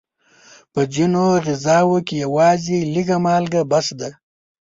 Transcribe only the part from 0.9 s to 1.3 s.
ځینو